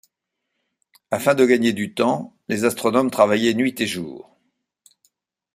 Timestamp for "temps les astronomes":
1.93-3.11